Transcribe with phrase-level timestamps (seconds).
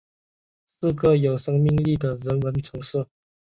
[0.81, 3.05] 是个有生命力的人文城市